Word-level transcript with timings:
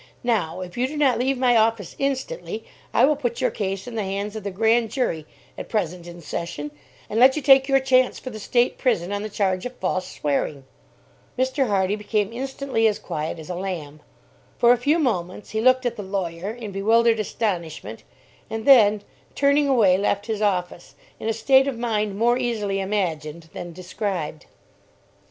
Now, 0.23 0.61
if 0.61 0.77
you 0.79 0.87
do 0.87 0.97
not 0.97 1.19
leave 1.19 1.37
my 1.37 1.55
office 1.55 1.95
instantly, 1.99 2.65
I 2.91 3.05
will 3.05 3.15
put 3.15 3.39
your 3.39 3.51
case 3.51 3.85
in 3.85 3.93
the 3.93 4.01
hands 4.01 4.35
of 4.35 4.43
the 4.43 4.49
Grand 4.49 4.89
Jury, 4.89 5.27
at 5.59 5.69
present 5.69 6.07
in 6.07 6.21
session, 6.21 6.71
and 7.07 7.19
let 7.19 7.35
you 7.35 7.41
take 7.43 7.67
your 7.67 7.79
chance 7.79 8.17
for 8.17 8.31
the 8.31 8.39
State 8.39 8.79
prison 8.79 9.11
on 9.11 9.21
the 9.21 9.29
charge 9.29 9.63
of 9.67 9.75
false 9.75 10.07
swearing!" 10.11 10.65
Mr. 11.37 11.67
Hardy 11.67 11.95
became 11.95 12.33
instantly 12.33 12.87
as 12.87 12.97
quiet 12.97 13.37
as 13.37 13.47
a 13.47 13.53
lamb. 13.53 13.99
For 14.57 14.71
a 14.73 14.77
few 14.77 14.97
moments, 14.97 15.51
he 15.51 15.61
looked 15.61 15.85
at 15.85 15.97
the 15.97 16.01
lawyer 16.01 16.49
in 16.51 16.71
bewildered 16.71 17.19
astonishment, 17.19 18.03
and 18.49 18.65
then, 18.65 19.03
turning 19.35 19.67
away, 19.67 19.99
left 19.99 20.25
his 20.25 20.41
office, 20.41 20.95
in 21.19 21.29
a 21.29 21.31
state 21.33 21.67
of 21.67 21.77
mind 21.77 22.17
more 22.17 22.39
easily 22.39 22.79
imagined 22.81 23.49
than 23.53 23.71
described. 23.71 24.47